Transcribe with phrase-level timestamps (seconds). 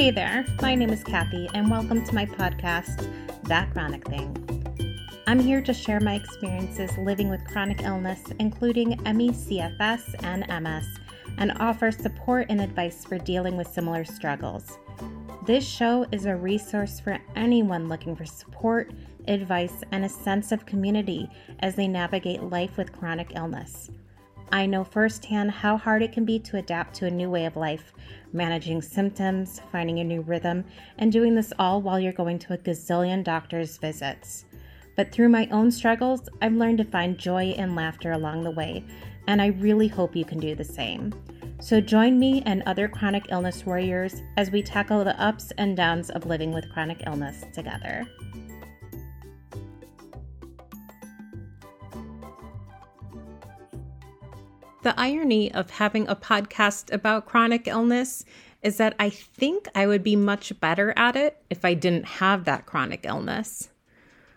[0.00, 3.06] Hey there, my name is Cathy, and welcome to my podcast,
[3.42, 4.34] That Chronic Thing.
[5.26, 10.86] I'm here to share my experiences living with chronic illness, including ME, CFS, and MS,
[11.36, 14.78] and offer support and advice for dealing with similar struggles.
[15.44, 18.92] This show is a resource for anyone looking for support,
[19.28, 21.28] advice, and a sense of community
[21.60, 23.90] as they navigate life with chronic illness.
[24.52, 27.56] I know firsthand how hard it can be to adapt to a new way of
[27.56, 27.92] life,
[28.32, 30.64] managing symptoms, finding a new rhythm,
[30.98, 34.44] and doing this all while you're going to a gazillion doctor's visits.
[34.96, 38.84] But through my own struggles, I've learned to find joy and laughter along the way,
[39.28, 41.14] and I really hope you can do the same.
[41.60, 46.10] So join me and other chronic illness warriors as we tackle the ups and downs
[46.10, 48.04] of living with chronic illness together.
[54.82, 58.24] The irony of having a podcast about chronic illness
[58.62, 62.46] is that I think I would be much better at it if I didn't have
[62.46, 63.68] that chronic illness.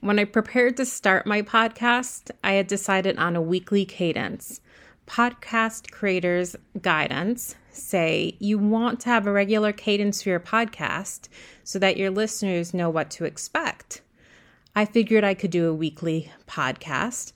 [0.00, 4.60] When I prepared to start my podcast, I had decided on a weekly cadence.
[5.06, 11.28] Podcast creators' guidance say you want to have a regular cadence for your podcast
[11.64, 14.02] so that your listeners know what to expect.
[14.74, 17.32] I figured I could do a weekly podcast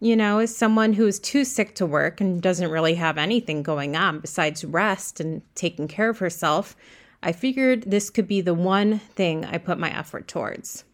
[0.00, 3.62] you know, as someone who is too sick to work and doesn't really have anything
[3.62, 6.76] going on besides rest and taking care of herself,
[7.22, 10.84] I figured this could be the one thing I put my effort towards.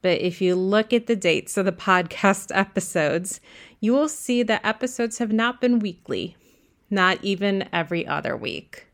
[0.00, 3.40] But if you look at the dates of the podcast episodes,
[3.80, 6.36] you will see that episodes have not been weekly,
[6.90, 8.86] not even every other week.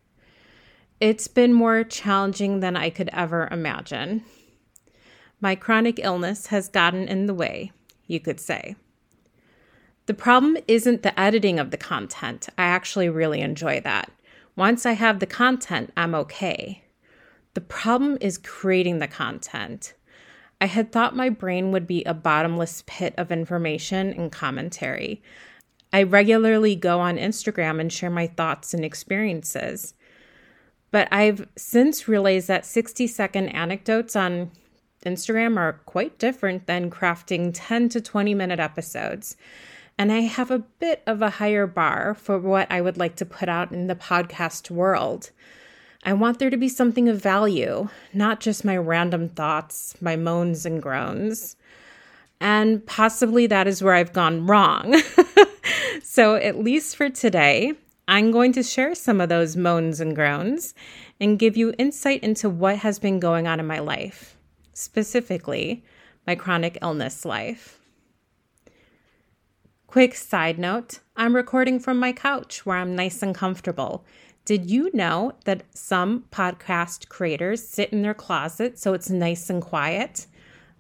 [0.98, 4.22] It's been more challenging than I could ever imagine.
[5.40, 7.72] My chronic illness has gotten in the way,
[8.06, 8.77] you could say.
[10.06, 12.48] The problem isn't the editing of the content.
[12.58, 14.10] I actually really enjoy that.
[14.56, 16.82] Once I have the content, I'm okay.
[17.54, 19.94] The problem is creating the content.
[20.60, 25.22] I had thought my brain would be a bottomless pit of information and commentary.
[25.92, 29.94] I regularly go on Instagram and share my thoughts and experiences.
[30.90, 34.50] But I've since realized that 60 second anecdotes on
[35.05, 39.36] Instagram are quite different than crafting 10 to 20 minute episodes
[40.00, 43.27] and I have a bit of a higher bar for what I would like to
[43.27, 45.30] put out in the podcast world.
[46.02, 50.64] I want there to be something of value, not just my random thoughts, my moans
[50.64, 51.55] and groans.
[52.40, 54.98] And possibly that is where I've gone wrong.
[56.02, 57.74] so, at least for today,
[58.08, 60.72] I'm going to share some of those moans and groans
[61.20, 64.39] and give you insight into what has been going on in my life,
[64.72, 65.84] specifically
[66.27, 67.80] my chronic illness life.
[69.90, 74.05] Quick side note I'm recording from my couch where I'm nice and comfortable.
[74.45, 79.61] Did you know that some podcast creators sit in their closet so it's nice and
[79.61, 80.28] quiet?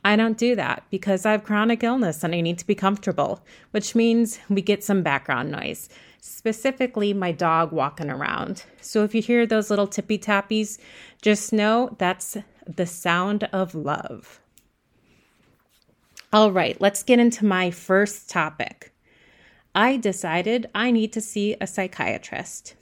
[0.04, 3.44] I don't do that because I have chronic illness and I need to be comfortable,
[3.72, 5.88] which means we get some background noise,
[6.20, 8.62] specifically my dog walking around.
[8.80, 10.78] So if you hear those little tippy tappies,
[11.20, 14.40] just know that's the sound of love.
[16.32, 18.92] All right, let's get into my first topic.
[19.74, 22.74] I decided I need to see a psychiatrist.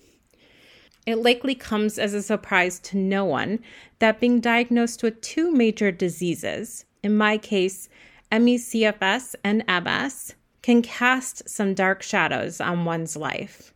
[1.07, 3.61] It likely comes as a surprise to no one
[3.99, 7.89] that being diagnosed with two major diseases, in my case,
[8.31, 13.73] ME/CFS and MS, can cast some dark shadows on one's life.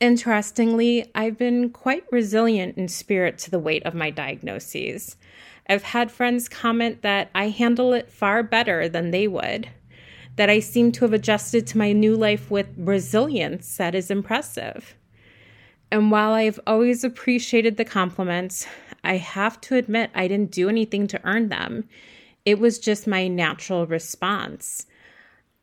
[0.00, 5.16] Interestingly, I've been quite resilient in spirit to the weight of my diagnoses.
[5.68, 9.68] I've had friends comment that I handle it far better than they would
[10.36, 14.94] that I seem to have adjusted to my new life with resilience that is impressive.
[15.90, 18.66] And while I've always appreciated the compliments,
[19.04, 21.88] I have to admit I didn't do anything to earn them.
[22.44, 24.86] It was just my natural response.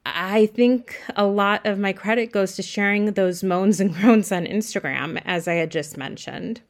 [0.06, 4.46] I think a lot of my credit goes to sharing those moans and groans on
[4.46, 6.62] Instagram, as I had just mentioned.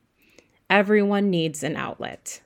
[0.69, 2.41] Everyone needs an outlet.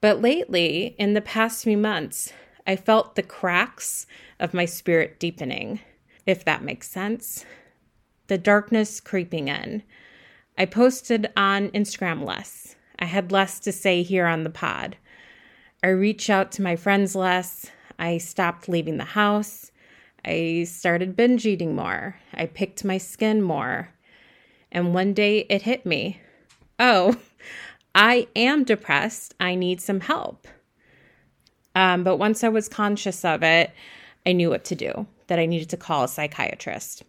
[0.00, 2.32] But lately, in the past few months,
[2.66, 4.06] I felt the cracks
[4.40, 5.80] of my spirit deepening,
[6.26, 7.44] if that makes sense.
[8.26, 9.84] The darkness creeping in.
[10.58, 12.74] I posted on Instagram less.
[12.98, 14.96] I had less to say here on the pod.
[15.82, 17.70] I reached out to my friends less.
[17.98, 19.70] I stopped leaving the house.
[20.24, 22.16] I started binge eating more.
[22.34, 23.90] I picked my skin more.
[24.72, 26.20] And one day it hit me.
[26.80, 27.16] Oh,
[27.94, 29.34] I am depressed.
[29.38, 30.48] I need some help.
[31.76, 33.70] Um, but once I was conscious of it,
[34.24, 37.04] I knew what to do, that I needed to call a psychiatrist.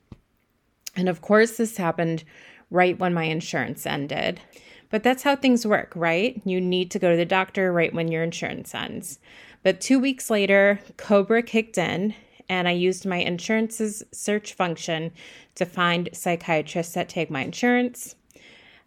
[0.96, 2.26] And of course, this happened
[2.70, 4.42] right when my insurance ended.
[4.90, 6.42] But that's how things work, right?
[6.46, 9.20] You need to go to the doctor right when your insurance ends.
[9.64, 12.14] But two weeks later, Cobra kicked in,
[12.50, 15.12] and I used my insurance's search function
[15.56, 18.16] to find psychiatrists that take my insurance.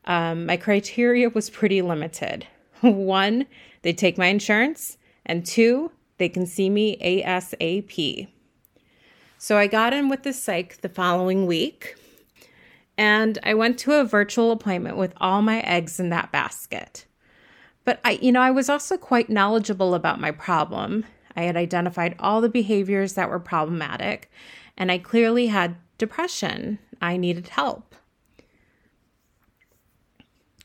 [0.04, 2.46] Um, my criteria was pretty limited.
[2.82, 3.46] One,
[3.82, 8.28] they take my insurance, and two, they can see me ASAP.
[9.38, 11.96] So I got in with the psych the following week,
[12.98, 17.06] and I went to a virtual appointment with all my eggs in that basket.
[17.84, 21.06] But I, you know, I was also quite knowledgeable about my problem.
[21.34, 24.30] I had identified all the behaviors that were problematic,
[24.76, 26.78] and I clearly had depression.
[27.00, 27.94] I needed help.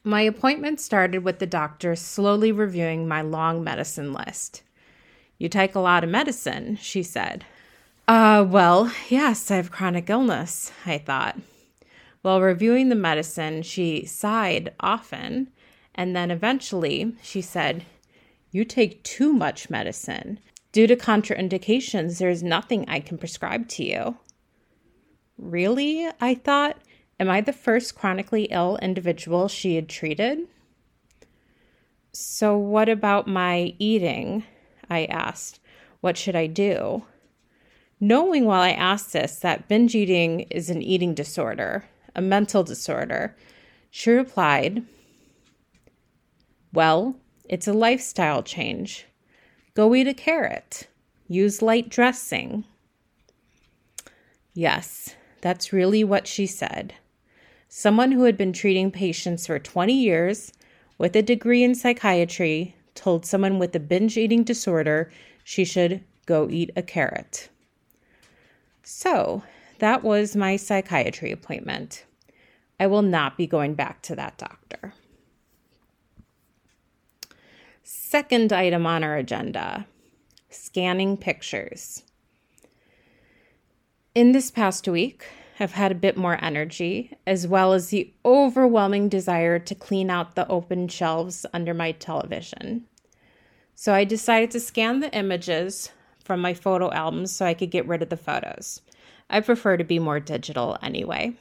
[0.08, 4.62] My appointment started with the doctor slowly reviewing my long medicine list.
[5.40, 7.44] You take a lot of medicine, she said.
[8.08, 11.40] Uh, well, yes, I have chronic illness, I thought.
[12.22, 15.48] While reviewing the medicine, she sighed often,
[15.96, 17.84] and then eventually she said,
[18.52, 20.40] You take too much medicine.
[20.72, 24.18] Due to contraindications, there is nothing I can prescribe to you.
[25.40, 26.08] Really?
[26.22, 26.78] I thought.
[27.18, 30.40] Am I the first chronically ill individual she had treated?
[32.12, 34.44] So, what about my eating?
[34.90, 35.62] I asked.
[36.02, 37.06] What should I do?
[38.02, 43.36] Knowing while I asked this that binge eating is an eating disorder, a mental disorder,
[43.90, 44.84] she replied,
[46.74, 47.16] Well,
[47.46, 49.06] it's a lifestyle change.
[49.74, 50.90] Go eat a carrot.
[51.30, 52.66] Use light dressing.
[54.54, 56.94] Yes, that's really what she said
[57.68, 60.54] someone who had been treating patients for 20 years
[60.98, 65.12] with a degree in psychiatry told someone with a binge eating disorder
[65.44, 67.50] she should go eat a carrot.
[68.84, 69.44] So,
[69.80, 72.06] that was my psychiatry appointment.
[72.80, 74.94] I will not be going back to that doctor.
[77.84, 79.86] Second item on our agenda
[80.50, 82.04] scanning pictures.
[84.14, 85.26] In this past week,
[85.56, 90.36] have had a bit more energy, as well as the overwhelming desire to clean out
[90.36, 92.86] the open shelves under my television.
[93.74, 97.88] So I decided to scan the images from my photo albums so I could get
[97.88, 98.82] rid of the photos.
[99.30, 101.34] I prefer to be more digital anyway.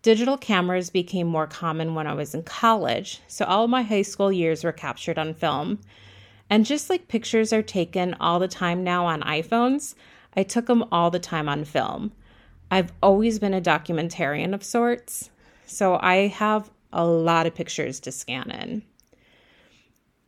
[0.00, 4.32] Digital cameras became more common when I was in college, so all my high school
[4.32, 5.78] years were captured on film.
[6.48, 9.94] And just like pictures are taken all the time now on iPhones,
[10.34, 12.12] I took them all the time on film.
[12.70, 15.30] I've always been a documentarian of sorts,
[15.66, 18.82] so I have a lot of pictures to scan in.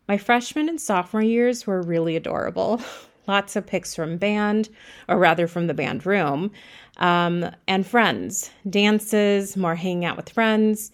[0.08, 2.80] My freshman and sophomore years were really adorable.
[3.26, 4.68] Lots of pics from band,
[5.06, 6.50] or rather from the band room,
[6.96, 10.90] um, and friends, dances, more hanging out with friends,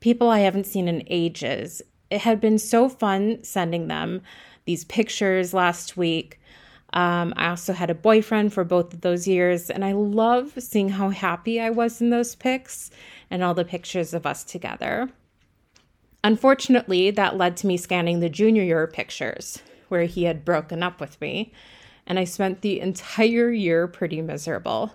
[0.00, 1.80] people I haven't seen in ages.
[2.10, 4.20] It had been so fun sending them
[4.66, 6.37] these pictures last week.
[6.92, 10.88] Um, I also had a boyfriend for both of those years, and I love seeing
[10.88, 12.90] how happy I was in those pics
[13.30, 15.10] and all the pictures of us together.
[16.24, 21.00] Unfortunately, that led to me scanning the junior year pictures where he had broken up
[21.00, 21.52] with me,
[22.06, 24.92] and I spent the entire year pretty miserable.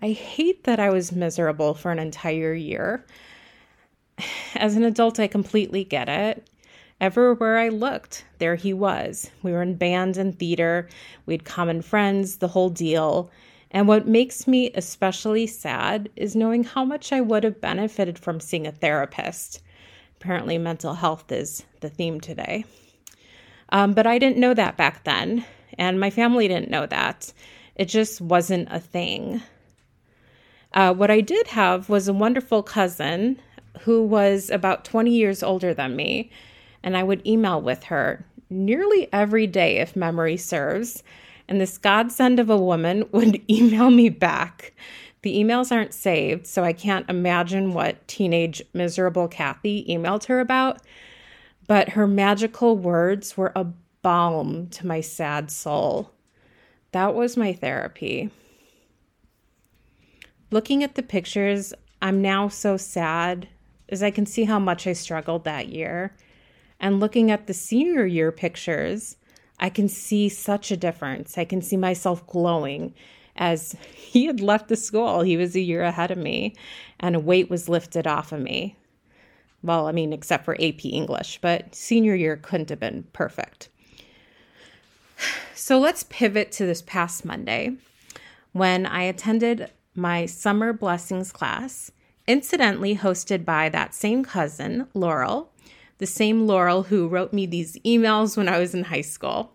[0.00, 3.04] I hate that I was miserable for an entire year.
[4.54, 6.48] As an adult, I completely get it.
[7.00, 9.30] Everywhere I looked, there he was.
[9.42, 10.88] We were in band and theater,
[11.26, 13.30] we had common friends, the whole deal.
[13.70, 18.40] And what makes me especially sad is knowing how much I would have benefited from
[18.40, 19.62] seeing a therapist.
[20.16, 22.64] Apparently, mental health is the theme today.
[23.68, 25.44] Um, but I didn't know that back then,
[25.78, 27.32] and my family didn't know that.
[27.76, 29.40] It just wasn't a thing.
[30.72, 33.40] Uh, what I did have was a wonderful cousin
[33.82, 36.30] who was about 20 years older than me
[36.82, 41.02] and I would email with her nearly every day if memory serves.
[41.48, 44.74] And this godsend of a woman would email me back.
[45.22, 50.80] The emails aren't saved, so I can't imagine what teenage miserable Cathy emailed her about.
[51.66, 53.66] But her magical words were a
[54.02, 56.12] balm to my sad soul.
[56.92, 58.30] That was my therapy.
[60.50, 63.48] Looking at the pictures, I'm now so sad
[63.88, 66.14] as I can see how much I struggled that year.
[66.80, 69.16] And looking at the senior year pictures,
[69.58, 71.36] I can see such a difference.
[71.36, 72.94] I can see myself glowing
[73.36, 75.22] as he had left the school.
[75.22, 76.54] He was a year ahead of me,
[77.00, 78.76] and a weight was lifted off of me.
[79.62, 83.68] Well, I mean, except for AP English, but senior year couldn't have been perfect.
[85.54, 87.76] So let's pivot to this past Monday
[88.52, 91.90] when I attended my summer blessings class,
[92.26, 95.50] incidentally hosted by that same cousin, Laurel,
[95.98, 99.52] the same Laurel who wrote me these emails when I was in high school.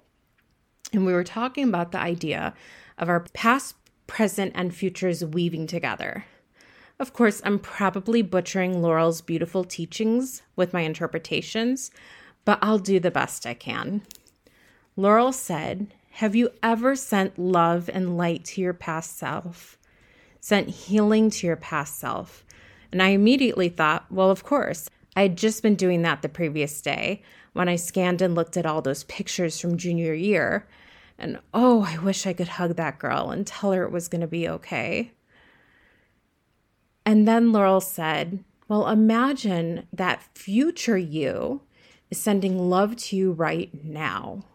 [0.91, 2.53] And we were talking about the idea
[2.97, 6.25] of our past, present, and futures weaving together.
[6.99, 11.89] Of course, I'm probably butchering Laurel's beautiful teachings with my interpretations,
[12.45, 14.03] but I'll do the best I can.
[14.95, 19.77] Laurel said, Have you ever sent love and light to your past self?
[20.39, 22.45] Sent healing to your past self?
[22.91, 24.87] And I immediately thought, Well, of course.
[25.15, 27.21] I had just been doing that the previous day
[27.53, 30.67] when I scanned and looked at all those pictures from junior year.
[31.17, 34.21] And oh, I wish I could hug that girl and tell her it was going
[34.21, 35.11] to be okay.
[37.05, 41.61] And then Laurel said, Well, imagine that future you
[42.09, 44.45] is sending love to you right now.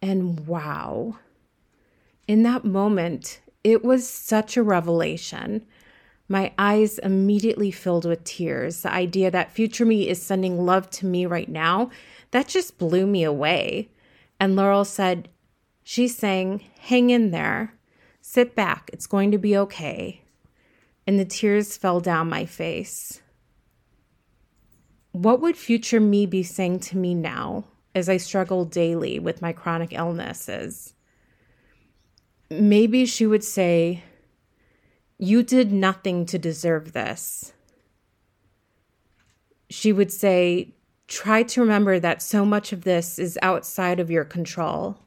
[0.00, 1.18] And wow,
[2.28, 5.66] in that moment, it was such a revelation.
[6.28, 8.82] My eyes immediately filled with tears.
[8.82, 11.90] The idea that future me is sending love to me right now,
[12.32, 13.90] that just blew me away.
[14.40, 15.28] And Laurel said,
[15.84, 17.74] She's saying, Hang in there,
[18.20, 20.22] sit back, it's going to be okay
[21.06, 23.20] and the tears fell down my face.
[25.12, 27.64] What would future me be saying to me now
[27.94, 30.94] as I struggle daily with my chronic illnesses?
[32.50, 34.02] Maybe she would say,
[35.18, 37.52] You did nothing to deserve this.
[39.70, 40.72] She would say,
[41.08, 44.98] Try to remember that so much of this is outside of your control.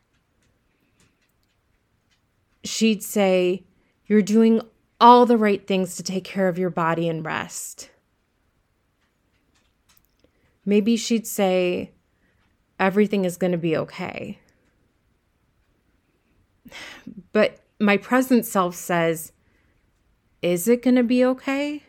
[2.63, 3.65] She'd say,
[4.05, 4.61] You're doing
[4.99, 7.89] all the right things to take care of your body and rest.
[10.65, 11.91] Maybe she'd say,
[12.79, 14.39] everything is going to be okay.
[17.31, 19.31] But my present self says,
[20.41, 21.83] is it going to be okay?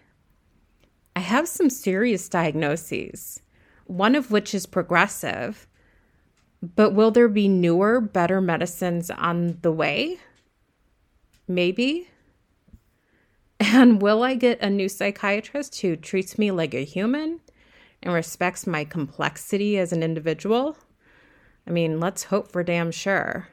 [1.14, 3.42] I have some serious diagnoses,
[3.86, 5.66] one of which is progressive.
[6.62, 10.18] But will there be newer, better medicines on the way?
[11.48, 12.08] Maybe.
[13.58, 17.40] And will I get a new psychiatrist who treats me like a human
[18.02, 20.76] and respects my complexity as an individual?
[21.66, 23.48] I mean, let's hope for damn sure.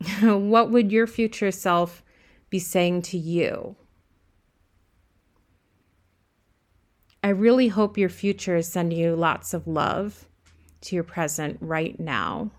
[0.20, 2.02] what would your future self
[2.50, 3.76] be saying to you?
[7.22, 10.26] I really hope your future is sending you lots of love
[10.82, 12.50] to your present right now.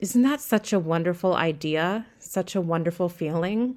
[0.00, 2.06] Isn't that such a wonderful idea?
[2.18, 3.76] Such a wonderful feeling?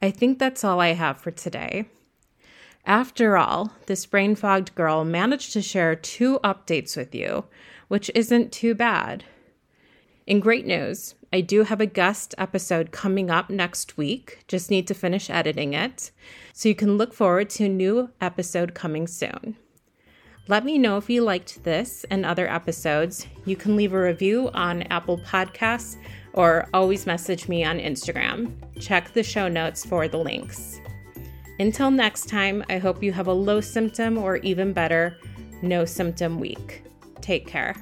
[0.00, 1.86] I think that's all I have for today.
[2.86, 7.44] After all, this brain fogged girl managed to share two updates with you,
[7.88, 9.24] which isn't too bad.
[10.26, 14.44] In great news, I do have a guest episode coming up next week.
[14.48, 16.10] Just need to finish editing it.
[16.54, 19.56] So you can look forward to a new episode coming soon.
[20.48, 23.26] Let me know if you liked this and other episodes.
[23.44, 25.98] You can leave a review on Apple Podcasts
[26.32, 28.54] or always message me on Instagram.
[28.80, 30.80] Check the show notes for the links.
[31.60, 35.18] Until next time, I hope you have a low symptom or even better,
[35.60, 36.84] no symptom week.
[37.20, 37.74] Take care.